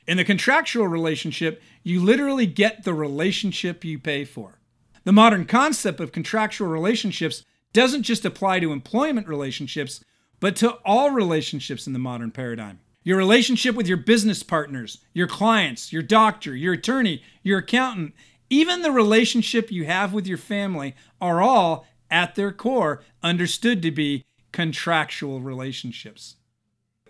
In 0.07 0.15
the 0.15 0.23
contractual 0.23 0.87
relationship, 0.87 1.61
you 1.83 2.01
literally 2.01 2.45
get 2.45 2.85
the 2.85 2.93
relationship 2.93 3.83
you 3.83 3.99
pay 3.99 4.23
for. 4.23 4.61
The 5.03 5.11
modern 5.11 5.43
concept 5.43 5.99
of 5.99 6.13
contractual 6.13 6.69
relationships 6.69 7.43
doesn't 7.73 8.03
just 8.03 8.23
apply 8.23 8.61
to 8.61 8.71
employment 8.71 9.27
relationships, 9.27 10.05
but 10.39 10.55
to 10.55 10.75
all 10.85 11.11
relationships 11.11 11.85
in 11.85 11.91
the 11.91 11.99
modern 11.99 12.31
paradigm. 12.31 12.79
Your 13.07 13.15
relationship 13.15 13.73
with 13.73 13.87
your 13.87 13.95
business 13.95 14.43
partners, 14.43 14.97
your 15.13 15.27
clients, 15.27 15.93
your 15.93 16.01
doctor, 16.01 16.53
your 16.53 16.73
attorney, 16.73 17.23
your 17.41 17.59
accountant, 17.59 18.13
even 18.49 18.81
the 18.81 18.91
relationship 18.91 19.71
you 19.71 19.85
have 19.85 20.11
with 20.11 20.27
your 20.27 20.37
family 20.37 20.93
are 21.21 21.41
all, 21.41 21.87
at 22.11 22.35
their 22.35 22.51
core, 22.51 23.01
understood 23.23 23.81
to 23.81 23.91
be 23.91 24.25
contractual 24.51 25.39
relationships. 25.39 26.35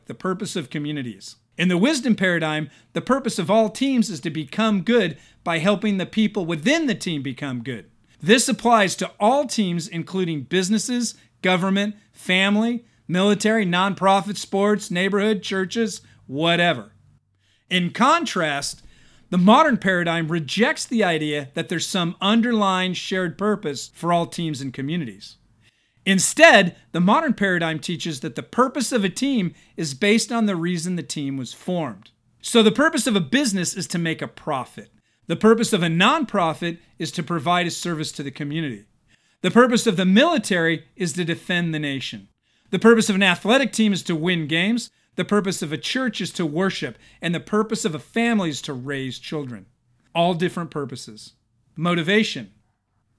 The 0.06 0.14
purpose 0.14 0.56
of 0.56 0.70
communities. 0.70 1.38
In 1.58 1.68
the 1.68 1.80
wisdom 1.80 2.14
paradigm, 2.14 2.70
the 2.94 3.02
purpose 3.02 3.40
of 3.40 3.50
all 3.50 3.72
teams 3.72 4.12
is 4.12 4.20
to 4.20 4.30
become 4.30 4.84
good 4.84 5.18
by 5.44 5.58
helping 5.58 5.98
the 5.98 6.06
people 6.06 6.46
within 6.46 6.86
the 6.86 6.94
team 6.94 7.24
become 7.24 7.64
good. 7.64 7.90
This 8.22 8.48
applies 8.48 8.96
to 8.98 9.12
all 9.20 9.48
teams, 9.48 9.88
including 9.88 10.44
businesses, 10.44 11.16
government, 11.42 11.96
family, 12.12 12.86
military, 13.08 13.66
nonprofit, 13.66 14.38
sports, 14.38 14.92
neighborhood, 14.92 15.42
churches, 15.42 16.02
whatever. 16.26 16.94
In 17.70 17.92
contrast, 17.92 18.84
the 19.30 19.38
modern 19.38 19.78
paradigm 19.78 20.30
rejects 20.30 20.86
the 20.86 21.04
idea 21.04 21.50
that 21.54 21.70
there's 21.70 21.88
some 21.88 22.16
underlying 22.22 22.94
shared 22.94 23.38
purpose 23.38 23.92
for 23.94 24.14
all 24.14 24.26
teams 24.26 24.62
and 24.62 24.74
communities. 24.74 25.38
Instead, 26.06 26.78
the 26.94 27.02
modern 27.02 27.34
paradigm 27.34 27.80
teaches 27.80 28.22
that 28.22 28.36
the 28.36 28.44
purpose 28.44 28.94
of 28.94 29.04
a 29.04 29.10
team 29.10 29.54
is 29.76 29.94
based 29.94 30.32
on 30.32 30.46
the 30.46 30.56
reason 30.56 30.96
the 30.96 31.04
team 31.04 31.36
was 31.36 31.52
formed. 31.52 32.12
So, 32.42 32.64
the 32.64 32.72
purpose 32.72 33.08
of 33.08 33.18
a 33.18 33.22
business 33.22 33.76
is 33.76 33.88
to 33.88 33.98
make 33.98 34.22
a 34.22 34.28
profit. 34.28 34.90
The 35.28 35.36
purpose 35.36 35.74
of 35.74 35.84
a 35.84 35.88
nonprofit 35.88 36.78
is 36.98 37.12
to 37.12 37.24
provide 37.24 37.68
a 37.68 37.72
service 37.72 38.14
to 38.14 38.24
the 38.24 38.32
community. 38.32 38.86
The 39.42 39.52
purpose 39.52 39.86
of 39.86 39.98
the 39.98 40.06
military 40.06 40.86
is 40.96 41.12
to 41.14 41.26
defend 41.26 41.74
the 41.74 41.80
nation. 41.80 42.30
The 42.70 42.80
purpose 42.80 43.10
of 43.10 43.16
an 43.16 43.24
athletic 43.24 43.72
team 43.72 43.94
is 43.94 44.04
to 44.04 44.16
win 44.16 44.48
games. 44.48 44.90
The 45.16 45.26
purpose 45.26 45.62
of 45.62 45.72
a 45.72 45.78
church 45.78 46.20
is 46.22 46.32
to 46.34 46.46
worship. 46.46 46.98
And 47.22 47.34
the 47.34 47.40
purpose 47.40 47.86
of 47.86 47.96
a 47.96 48.00
family 48.00 48.50
is 48.50 48.62
to 48.64 48.74
raise 48.74 49.20
children. 49.20 49.68
All 50.14 50.34
different 50.34 50.72
purposes. 50.72 51.34
Motivation. 51.76 52.52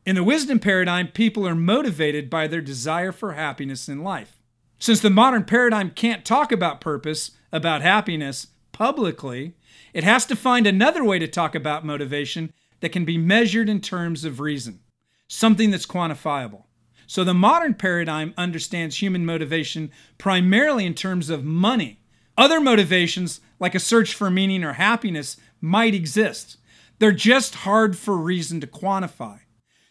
In 0.05 0.15
the 0.15 0.25
wisdom 0.25 0.59
paradigm, 0.59 1.09
people 1.09 1.47
are 1.47 1.55
motivated 1.55 2.31
by 2.31 2.47
their 2.47 2.61
desire 2.61 3.13
for 3.13 3.33
happiness 3.33 3.89
in 3.89 4.03
life. 4.03 4.41
Since 4.79 5.01
the 5.01 5.11
modern 5.11 5.45
paradigm 5.45 5.91
can't 5.91 6.25
talk 6.25 6.53
about 6.53 6.81
purpose, 6.81 7.33
about 7.53 7.83
happiness, 7.83 8.49
publicly, 8.73 9.55
it 9.93 10.05
has 10.05 10.25
to 10.27 10.37
find 10.37 10.67
another 10.67 11.03
way 11.03 11.19
to 11.19 11.27
talk 11.27 11.55
about 11.55 11.85
motivation 11.85 12.53
that 12.81 12.91
can 12.91 13.05
be 13.05 13.19
measured 13.19 13.69
in 13.69 13.81
terms 13.81 14.25
of 14.25 14.41
reason, 14.41 14.81
something 15.27 15.71
that's 15.71 15.87
quantifiable. 15.87 16.65
So 17.09 17.25
the 17.25 17.33
modern 17.33 17.73
paradigm 17.73 18.35
understands 18.37 19.01
human 19.01 19.25
motivation 19.25 19.91
primarily 20.19 20.85
in 20.85 20.93
terms 20.93 21.31
of 21.31 21.43
money. 21.43 22.01
Other 22.37 22.61
motivations, 22.61 23.41
like 23.59 23.75
a 23.75 23.81
search 23.81 24.15
for 24.15 24.31
meaning 24.31 24.63
or 24.63 24.75
happiness, 24.75 25.39
might 25.59 25.95
exist. 25.95 26.59
They're 26.99 27.13
just 27.13 27.57
hard 27.57 27.97
for 27.97 28.15
reason 28.15 28.61
to 28.61 28.67
quantify. 28.67 29.41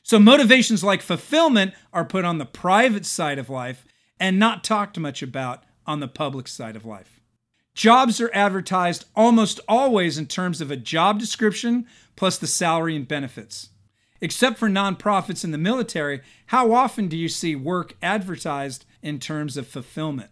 So, 0.04 0.20
motivations 0.20 0.84
like 0.84 1.02
fulfillment 1.02 1.74
are 1.92 2.06
put 2.06 2.24
on 2.24 2.38
the 2.38 2.46
private 2.46 3.06
side 3.06 3.40
of 3.40 3.50
life 3.50 3.84
and 4.20 4.38
not 4.38 4.64
talked 4.64 5.00
much 5.00 5.24
about 5.24 5.64
on 5.88 6.00
the 6.00 6.08
public 6.08 6.48
side 6.48 6.76
of 6.76 6.86
life. 6.86 7.20
Jobs 7.74 8.22
are 8.22 8.32
advertised 8.32 9.06
almost 9.16 9.60
always 9.68 10.20
in 10.20 10.28
terms 10.28 10.62
of 10.62 10.70
a 10.70 10.78
job 10.78 11.20
description 11.20 11.88
plus 12.16 12.38
the 12.38 12.48
salary 12.48 12.96
and 12.96 13.08
benefits. 13.08 13.70
Except 14.20 14.58
for 14.58 14.70
nonprofits 14.70 15.44
in 15.44 15.52
the 15.52 15.58
military, 15.58 16.22
how 16.48 16.74
often 16.74 17.08
do 17.08 17.18
you 17.18 17.30
see 17.30 17.56
work 17.56 17.96
advertised 18.02 18.86
in 19.02 19.20
terms 19.20 19.58
of 19.58 19.68
fulfillment? 19.68 20.32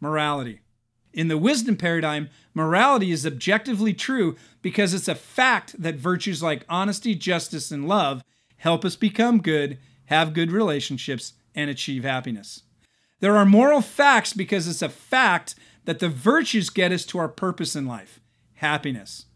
Morality. 0.00 0.60
In 1.12 1.28
the 1.28 1.38
wisdom 1.38 1.76
paradigm, 1.76 2.30
morality 2.54 3.10
is 3.10 3.26
objectively 3.26 3.92
true 3.92 4.36
because 4.62 4.94
it's 4.94 5.08
a 5.08 5.14
fact 5.14 5.80
that 5.80 5.96
virtues 5.96 6.42
like 6.42 6.64
honesty, 6.68 7.14
justice, 7.14 7.70
and 7.70 7.86
love 7.86 8.22
help 8.58 8.84
us 8.84 8.96
become 8.96 9.42
good, 9.42 9.78
have 10.06 10.32
good 10.32 10.52
relationships, 10.52 11.32
and 11.54 11.68
achieve 11.68 12.04
happiness. 12.04 12.62
There 13.20 13.36
are 13.36 13.44
moral 13.44 13.80
facts 13.80 14.32
because 14.32 14.66
it's 14.66 14.82
a 14.82 14.88
fact 14.88 15.54
that 15.84 15.98
the 15.98 16.08
virtues 16.08 16.70
get 16.70 16.92
us 16.92 17.04
to 17.06 17.18
our 17.18 17.28
purpose 17.28 17.76
in 17.76 17.86
life 17.86 18.20
happiness. 18.54 19.26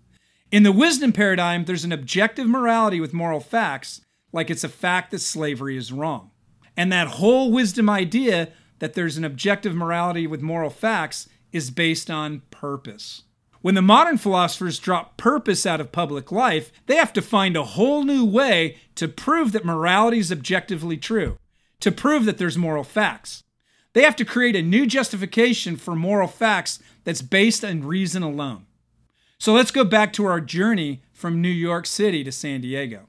In 0.52 0.62
the 0.62 0.70
wisdom 0.70 1.12
paradigm, 1.12 1.64
there's 1.64 1.84
an 1.84 1.90
objective 1.90 2.46
morality 2.46 3.00
with 3.00 3.12
moral 3.12 3.40
facts, 3.40 4.00
like 4.32 4.48
it's 4.48 4.62
a 4.62 4.68
fact 4.68 5.10
that 5.10 5.18
slavery 5.18 5.76
is 5.76 5.92
wrong. 5.92 6.30
And 6.76 6.92
that 6.92 7.08
whole 7.08 7.50
wisdom 7.50 7.90
idea 7.90 8.50
that 8.78 8.94
there's 8.94 9.16
an 9.16 9.24
objective 9.24 9.74
morality 9.74 10.26
with 10.26 10.42
moral 10.42 10.70
facts 10.70 11.28
is 11.50 11.70
based 11.70 12.10
on 12.10 12.42
purpose. 12.50 13.22
When 13.60 13.74
the 13.74 13.82
modern 13.82 14.18
philosophers 14.18 14.78
drop 14.78 15.16
purpose 15.16 15.66
out 15.66 15.80
of 15.80 15.90
public 15.90 16.30
life, 16.30 16.70
they 16.86 16.94
have 16.94 17.12
to 17.14 17.22
find 17.22 17.56
a 17.56 17.64
whole 17.64 18.04
new 18.04 18.24
way 18.24 18.76
to 18.94 19.08
prove 19.08 19.50
that 19.50 19.64
morality 19.64 20.18
is 20.18 20.30
objectively 20.30 20.96
true, 20.96 21.38
to 21.80 21.90
prove 21.90 22.24
that 22.24 22.38
there's 22.38 22.56
moral 22.56 22.84
facts. 22.84 23.42
They 23.94 24.02
have 24.02 24.16
to 24.16 24.24
create 24.24 24.54
a 24.54 24.62
new 24.62 24.86
justification 24.86 25.76
for 25.76 25.96
moral 25.96 26.28
facts 26.28 26.78
that's 27.02 27.22
based 27.22 27.64
on 27.64 27.82
reason 27.82 28.22
alone. 28.22 28.65
So 29.38 29.52
let's 29.52 29.70
go 29.70 29.84
back 29.84 30.12
to 30.14 30.26
our 30.26 30.40
journey 30.40 31.02
from 31.12 31.40
New 31.40 31.48
York 31.48 31.86
City 31.86 32.24
to 32.24 32.32
San 32.32 32.62
Diego. 32.62 33.08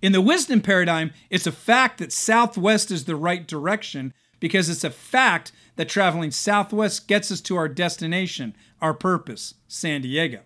In 0.00 0.12
the 0.12 0.20
wisdom 0.20 0.60
paradigm, 0.60 1.12
it's 1.30 1.46
a 1.46 1.52
fact 1.52 1.98
that 1.98 2.12
southwest 2.12 2.90
is 2.90 3.04
the 3.04 3.14
right 3.14 3.46
direction 3.46 4.12
because 4.40 4.68
it's 4.68 4.82
a 4.82 4.90
fact 4.90 5.52
that 5.76 5.88
traveling 5.88 6.32
southwest 6.32 7.06
gets 7.06 7.30
us 7.30 7.40
to 7.42 7.56
our 7.56 7.68
destination, 7.68 8.56
our 8.80 8.92
purpose, 8.92 9.54
San 9.68 10.02
Diego. 10.02 10.40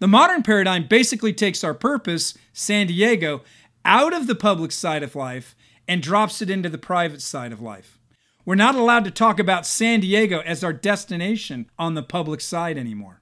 The 0.00 0.08
modern 0.08 0.42
paradigm 0.42 0.86
basically 0.86 1.32
takes 1.32 1.64
our 1.64 1.74
purpose, 1.74 2.36
San 2.52 2.88
Diego, 2.88 3.42
out 3.86 4.12
of 4.12 4.26
the 4.26 4.34
public 4.34 4.70
side 4.70 5.02
of 5.02 5.16
life 5.16 5.56
and 5.88 6.02
drops 6.02 6.42
it 6.42 6.50
into 6.50 6.68
the 6.68 6.76
private 6.78 7.22
side 7.22 7.52
of 7.52 7.60
life. 7.62 7.98
We're 8.44 8.54
not 8.56 8.74
allowed 8.74 9.04
to 9.04 9.10
talk 9.10 9.38
about 9.38 9.66
San 9.66 10.00
Diego 10.00 10.40
as 10.40 10.62
our 10.62 10.72
destination 10.72 11.70
on 11.78 11.94
the 11.94 12.02
public 12.02 12.42
side 12.42 12.76
anymore. 12.76 13.21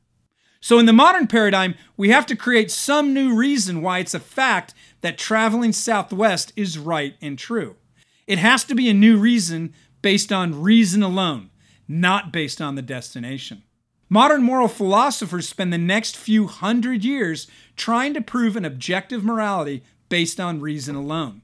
So, 0.61 0.79
in 0.79 0.87
the 0.87 0.93
modern 0.93 1.27
paradigm, 1.27 1.75
we 1.97 2.11
have 2.11 2.27
to 2.27 2.37
create 2.37 2.71
some 2.71 3.15
new 3.15 3.35
reason 3.35 3.81
why 3.81 3.99
it's 3.99 4.15
a 4.15 4.21
fact 4.21 4.75
that 5.01 5.17
traveling 5.17 5.73
southwest 5.73 6.53
is 6.55 6.79
right 6.79 7.15
and 7.23 7.39
true. 7.39 7.77
It 8.27 8.39
has 8.39 8.65
to 8.65 8.75
be 8.75 8.89
a 8.89 8.95
new 8.95 9.17
reason 9.17 9.73
based 10.03 10.31
on 10.31 10.63
reason 10.63 11.03
alone, 11.03 11.51
not 11.89 12.33
based 12.33 12.61
on 12.61 12.75
the 12.75 12.83
destination. 12.83 13.63
Modern 14.11 14.43
moral 14.43 14.69
philosophers 14.69 15.49
spend 15.49 15.73
the 15.73 15.79
next 15.79 16.17
few 16.17 16.47
hundred 16.47 17.05
years 17.05 17.47
trying 17.77 18.13
to 18.15 18.21
prove 18.21 18.57
an 18.57 18.65
objective 18.65 19.25
morality 19.25 19.83
based 20.09 20.41
on 20.41 20.61
reason 20.61 20.95
alone. 20.95 21.43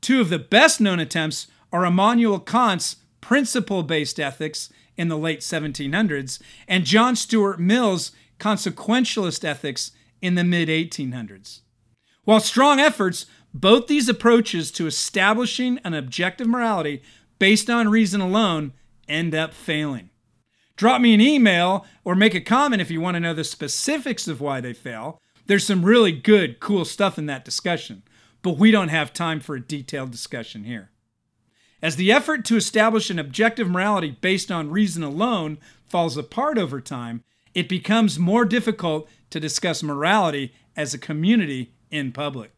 Two 0.00 0.20
of 0.20 0.30
the 0.30 0.38
best 0.38 0.80
known 0.80 0.98
attempts 0.98 1.46
are 1.72 1.84
Immanuel 1.84 2.40
Kant's 2.40 2.96
principle 3.20 3.82
based 3.82 4.18
ethics 4.18 4.70
in 4.96 5.08
the 5.08 5.18
late 5.18 5.40
1700s 5.40 6.40
and 6.66 6.84
John 6.84 7.14
Stuart 7.16 7.60
Mill's 7.60 8.12
consequentialist 8.38 9.44
ethics 9.44 9.92
in 10.20 10.34
the 10.34 10.44
mid 10.44 10.68
1800s. 10.68 11.60
While 12.24 12.40
strong 12.40 12.80
efforts, 12.80 13.26
both 13.54 13.86
these 13.86 14.08
approaches 14.08 14.70
to 14.72 14.86
establishing 14.86 15.78
an 15.84 15.94
objective 15.94 16.46
morality 16.46 17.02
based 17.38 17.70
on 17.70 17.88
reason 17.88 18.20
alone 18.20 18.72
end 19.08 19.34
up 19.34 19.54
failing. 19.54 20.10
Drop 20.76 21.00
me 21.00 21.14
an 21.14 21.20
email 21.20 21.86
or 22.04 22.14
make 22.14 22.34
a 22.34 22.40
comment 22.40 22.82
if 22.82 22.90
you 22.90 23.00
want 23.00 23.14
to 23.14 23.20
know 23.20 23.32
the 23.32 23.44
specifics 23.44 24.28
of 24.28 24.40
why 24.40 24.60
they 24.60 24.74
fail. 24.74 25.20
There's 25.46 25.64
some 25.66 25.84
really 25.84 26.12
good, 26.12 26.60
cool 26.60 26.84
stuff 26.84 27.18
in 27.18 27.26
that 27.26 27.44
discussion, 27.44 28.02
but 28.42 28.58
we 28.58 28.70
don't 28.70 28.88
have 28.88 29.12
time 29.12 29.40
for 29.40 29.56
a 29.56 29.60
detailed 29.60 30.10
discussion 30.10 30.64
here. 30.64 30.90
As 31.80 31.96
the 31.96 32.10
effort 32.10 32.44
to 32.46 32.56
establish 32.56 33.10
an 33.10 33.18
objective 33.18 33.70
morality 33.70 34.10
based 34.20 34.50
on 34.50 34.70
reason 34.70 35.02
alone 35.02 35.58
falls 35.86 36.16
apart 36.16 36.58
over 36.58 36.80
time, 36.80 37.22
it 37.56 37.70
becomes 37.70 38.18
more 38.18 38.44
difficult 38.44 39.08
to 39.30 39.40
discuss 39.40 39.82
morality 39.82 40.52
as 40.76 40.92
a 40.92 40.98
community 40.98 41.72
in 41.90 42.12
public. 42.12 42.52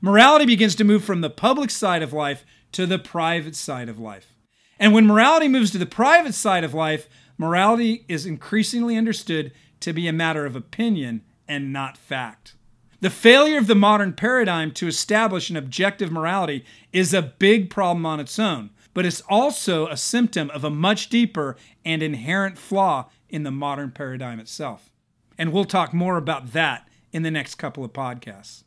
Morality 0.00 0.46
begins 0.46 0.76
to 0.76 0.84
move 0.84 1.02
from 1.02 1.22
the 1.22 1.28
public 1.28 1.70
side 1.70 2.04
of 2.04 2.12
life 2.12 2.46
to 2.70 2.86
the 2.86 3.00
private 3.00 3.56
side 3.56 3.88
of 3.88 3.98
life. 3.98 4.36
And 4.78 4.92
when 4.92 5.08
morality 5.08 5.48
moves 5.48 5.72
to 5.72 5.78
the 5.78 5.86
private 5.86 6.34
side 6.34 6.62
of 6.62 6.72
life, 6.72 7.08
morality 7.36 8.04
is 8.06 8.26
increasingly 8.26 8.96
understood 8.96 9.50
to 9.80 9.92
be 9.92 10.06
a 10.06 10.12
matter 10.12 10.46
of 10.46 10.54
opinion 10.54 11.22
and 11.48 11.72
not 11.72 11.98
fact. 11.98 12.54
The 13.00 13.10
failure 13.10 13.58
of 13.58 13.66
the 13.66 13.74
modern 13.74 14.12
paradigm 14.12 14.70
to 14.74 14.86
establish 14.86 15.50
an 15.50 15.56
objective 15.56 16.12
morality 16.12 16.64
is 16.92 17.12
a 17.12 17.22
big 17.22 17.70
problem 17.70 18.06
on 18.06 18.20
its 18.20 18.38
own, 18.38 18.70
but 18.94 19.04
it's 19.04 19.22
also 19.28 19.88
a 19.88 19.96
symptom 19.96 20.48
of 20.50 20.62
a 20.62 20.70
much 20.70 21.08
deeper 21.08 21.56
and 21.84 22.04
inherent 22.04 22.56
flaw 22.56 23.08
in 23.28 23.42
the 23.42 23.50
modern 23.50 23.90
paradigm 23.90 24.40
itself. 24.40 24.90
And 25.36 25.52
we'll 25.52 25.64
talk 25.64 25.94
more 25.94 26.16
about 26.16 26.52
that 26.52 26.88
in 27.12 27.22
the 27.22 27.30
next 27.30 27.54
couple 27.56 27.84
of 27.84 27.92
podcasts. 27.92 28.64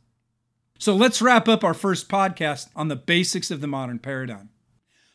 So 0.79 0.95
let's 0.95 1.21
wrap 1.21 1.47
up 1.47 1.63
our 1.63 1.73
first 1.73 2.09
podcast 2.09 2.69
on 2.75 2.87
the 2.87 2.95
basics 2.95 3.51
of 3.51 3.61
the 3.61 3.67
modern 3.67 3.99
paradigm. 3.99 4.49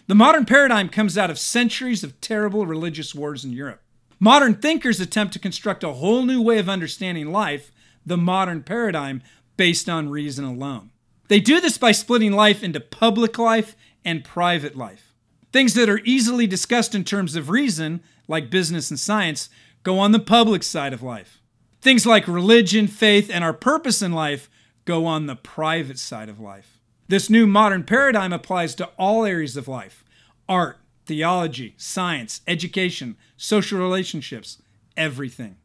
The 0.07 0.15
modern 0.15 0.45
paradigm 0.45 0.89
comes 0.89 1.19
out 1.19 1.31
of 1.31 1.39
centuries 1.39 2.05
of 2.05 2.21
terrible 2.21 2.67
religious 2.67 3.15
wars 3.15 3.45
in 3.45 3.53
Europe. 3.53 3.83
Modern 4.21 4.55
thinkers 4.55 5.01
attempt 5.01 5.33
to 5.33 5.41
construct 5.41 5.83
a 5.83 5.95
whole 5.95 6.23
new 6.23 6.41
way 6.41 6.59
of 6.59 6.69
understanding 6.69 7.33
life, 7.33 7.73
the 8.05 8.17
modern 8.17 8.63
paradigm, 8.63 9.23
based 9.57 9.89
on 9.89 10.09
reason 10.09 10.45
alone. 10.45 10.93
They 11.29 11.41
do 11.41 11.61
this 11.61 11.77
by 11.77 11.93
splitting 11.93 12.33
life 12.33 12.63
into 12.63 12.79
public 12.79 13.37
life 13.37 13.75
and 14.05 14.23
private 14.23 14.77
life. 14.77 15.13
Things 15.53 15.75
that 15.75 15.89
are 15.89 16.01
easily 16.05 16.47
discussed 16.47 16.95
in 16.95 17.03
terms 17.03 17.35
of 17.35 17.51
reason, 17.51 18.03
like 18.29 18.51
business 18.51 18.91
and 18.91 18.99
science, 18.99 19.49
go 19.83 19.99
on 19.99 20.13
the 20.13 20.19
public 20.19 20.63
side 20.63 20.93
of 20.93 21.03
life. 21.03 21.41
Things 21.81 22.07
like 22.07 22.27
religion, 22.27 22.87
faith, 22.87 23.31
and 23.31 23.45
our 23.45 23.53
purpose 23.53 24.03
in 24.03 24.13
life 24.13 24.51
go 24.85 25.07
on 25.07 25.27
the 25.27 25.37
private 25.37 25.99
side 25.99 26.29
of 26.29 26.41
life. 26.41 26.81
This 27.09 27.31
new 27.31 27.47
modern 27.47 27.85
paradigm 27.85 28.33
applies 28.33 28.75
to 28.77 28.91
all 28.99 29.25
areas 29.25 29.57
of 29.57 29.69
life 29.69 30.05
art, 30.49 30.79
theology, 31.07 31.75
science, 31.77 32.41
education, 32.47 33.17
social 33.37 33.79
relationships, 33.79 34.63
everything. 34.97 35.57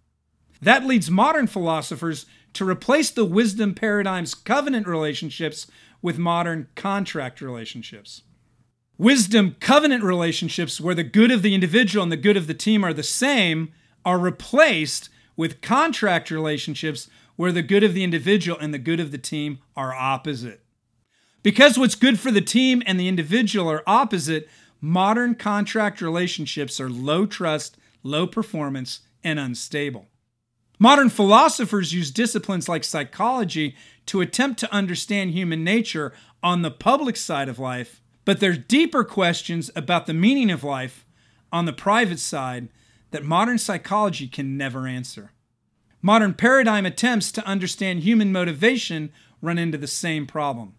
That 0.62 0.86
leads 0.86 1.10
modern 1.10 1.48
philosophers 1.48 2.26
to 2.54 2.68
replace 2.68 3.10
the 3.10 3.26
wisdom 3.26 3.74
paradigm's 3.74 4.36
covenant 4.36 4.88
relationships 4.88 5.68
with 6.02 6.18
modern 6.18 6.68
contract 6.76 7.42
relationships. 7.42 8.24
Wisdom 8.98 9.56
covenant 9.60 10.04
relationships, 10.04 10.80
where 10.80 10.96
the 10.96 11.04
good 11.04 11.32
of 11.32 11.42
the 11.42 11.56
individual 11.56 12.04
and 12.04 12.12
the 12.12 12.18
good 12.18 12.38
of 12.38 12.48
the 12.48 12.54
team 12.54 12.84
are 12.84 12.94
the 12.94 13.04
same, 13.04 13.72
are 14.06 14.20
replaced 14.20 15.10
with 15.36 15.62
contract 15.62 16.30
relationships 16.30 17.10
where 17.36 17.52
the 17.52 17.64
good 17.64 17.84
of 17.84 17.94
the 17.94 18.04
individual 18.04 18.58
and 18.60 18.74
the 18.74 18.80
good 18.80 19.00
of 19.00 19.12
the 19.12 19.18
team 19.18 19.60
are 19.76 19.94
opposite. 19.94 20.62
Because 21.44 21.78
what's 21.78 21.96
good 21.96 22.20
for 22.20 22.30
the 22.30 22.42
team 22.42 22.84
and 22.86 23.00
the 23.00 23.08
individual 23.08 23.70
are 23.70 23.84
opposite, 23.88 24.48
modern 24.80 25.34
contract 25.36 26.02
relationships 26.02 26.80
are 26.80 26.90
low 26.90 27.26
trust, 27.26 27.78
low 28.04 28.28
performance, 28.28 29.00
and 29.24 29.40
unstable. 29.40 30.08
Modern 30.78 31.10
philosophers 31.10 31.94
use 31.94 32.12
disciplines 32.12 32.68
like 32.68 32.84
psychology 32.84 33.76
to 34.08 34.22
attempt 34.22 34.60
to 34.60 34.74
understand 34.74 35.32
human 35.32 35.64
nature 35.64 36.12
on 36.44 36.62
the 36.62 36.72
public 36.72 37.16
side 37.16 37.50
of 37.50 37.60
life, 37.60 38.01
but 38.26 38.40
there's 38.40 38.58
deeper 38.58 39.04
questions 39.04 39.72
about 39.76 40.06
the 40.06 40.14
meaning 40.14 40.52
of 40.52 40.64
life 40.64 41.06
on 41.52 41.66
the 41.66 41.74
private 41.74 42.20
side 42.20 42.70
that 43.12 43.24
modern 43.24 43.58
psychology 43.58 44.28
can 44.28 44.58
never 44.58 44.88
answer. 44.88 45.32
Modern 46.02 46.34
paradigm 46.34 46.86
attempts 46.86 47.32
to 47.32 47.46
understand 47.46 48.00
human 48.00 48.32
motivation 48.32 49.12
run 49.42 49.58
into 49.58 49.78
the 49.78 49.88
same 49.88 50.26
problem. 50.26 50.74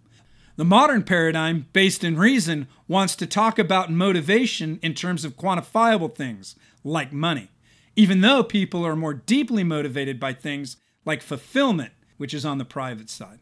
The 0.56 0.64
modern 0.64 1.02
paradigm, 1.02 1.66
based 1.72 2.04
in 2.04 2.16
reason, 2.16 2.68
wants 2.86 3.16
to 3.16 3.26
talk 3.26 3.58
about 3.58 3.90
motivation 3.90 4.78
in 4.82 4.94
terms 4.94 5.24
of 5.24 5.36
quantifiable 5.36 6.14
things, 6.14 6.56
like 6.84 7.12
money, 7.12 7.50
even 7.96 8.20
though 8.20 8.42
people 8.42 8.84
are 8.84 8.96
more 8.96 9.14
deeply 9.14 9.64
motivated 9.64 10.20
by 10.20 10.32
things 10.32 10.76
like 11.04 11.22
fulfillment, 11.22 11.92
which 12.16 12.34
is 12.34 12.44
on 12.44 12.58
the 12.58 12.64
private 12.64 13.08
side. 13.08 13.40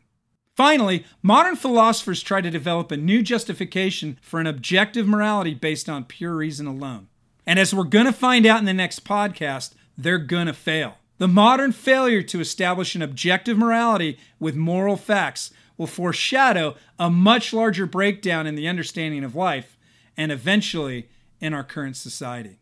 Finally, 0.60 1.06
modern 1.22 1.56
philosophers 1.56 2.22
try 2.22 2.42
to 2.42 2.50
develop 2.50 2.92
a 2.92 2.96
new 2.98 3.22
justification 3.22 4.18
for 4.20 4.40
an 4.40 4.46
objective 4.46 5.08
morality 5.08 5.54
based 5.54 5.88
on 5.88 6.04
pure 6.04 6.36
reason 6.36 6.66
alone. 6.66 7.08
And 7.46 7.58
as 7.58 7.72
we're 7.72 7.84
going 7.84 8.04
to 8.04 8.12
find 8.12 8.44
out 8.44 8.58
in 8.58 8.66
the 8.66 8.74
next 8.74 9.02
podcast, 9.02 9.72
they're 9.96 10.18
going 10.18 10.48
to 10.48 10.52
fail. 10.52 10.98
The 11.16 11.26
modern 11.26 11.72
failure 11.72 12.22
to 12.24 12.40
establish 12.40 12.94
an 12.94 13.00
objective 13.00 13.56
morality 13.56 14.18
with 14.38 14.54
moral 14.54 14.98
facts 14.98 15.50
will 15.78 15.86
foreshadow 15.86 16.76
a 16.98 17.08
much 17.08 17.54
larger 17.54 17.86
breakdown 17.86 18.46
in 18.46 18.54
the 18.54 18.68
understanding 18.68 19.24
of 19.24 19.34
life 19.34 19.78
and 20.14 20.30
eventually 20.30 21.08
in 21.40 21.54
our 21.54 21.64
current 21.64 21.96
society. 21.96 22.58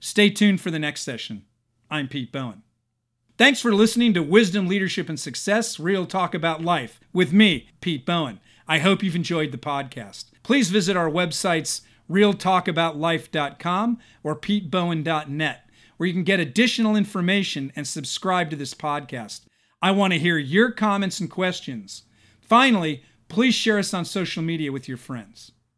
Stay 0.00 0.28
tuned 0.28 0.60
for 0.60 0.72
the 0.72 0.80
next 0.80 1.02
session. 1.02 1.44
I'm 1.88 2.08
Pete 2.08 2.32
Bowen. 2.32 2.64
Thanks 3.38 3.60
for 3.60 3.72
listening 3.72 4.14
to 4.14 4.22
Wisdom, 4.22 4.66
Leadership, 4.66 5.08
and 5.08 5.18
Success 5.18 5.78
Real 5.78 6.06
Talk 6.06 6.34
About 6.34 6.60
Life 6.60 6.98
with 7.12 7.32
me, 7.32 7.68
Pete 7.80 8.04
Bowen. 8.04 8.40
I 8.66 8.80
hope 8.80 9.00
you've 9.00 9.14
enjoyed 9.14 9.52
the 9.52 9.58
podcast. 9.58 10.24
Please 10.42 10.70
visit 10.70 10.96
our 10.96 11.08
websites, 11.08 11.82
realtalkaboutlife.com 12.10 13.98
or 14.24 14.34
petebowen.net 14.34 15.64
where 15.98 16.06
you 16.06 16.12
can 16.12 16.24
get 16.24 16.40
additional 16.40 16.96
information 16.96 17.72
and 17.76 17.86
subscribe 17.86 18.50
to 18.50 18.56
this 18.56 18.72
podcast. 18.72 19.42
I 19.82 19.90
want 19.90 20.14
to 20.14 20.18
hear 20.18 20.38
your 20.38 20.72
comments 20.72 21.20
and 21.20 21.30
questions. 21.30 22.04
Finally, 22.40 23.04
please 23.28 23.54
share 23.54 23.78
us 23.78 23.92
on 23.92 24.04
social 24.04 24.42
media 24.42 24.72
with 24.72 24.88
your 24.88 24.96
friends. 24.96 25.52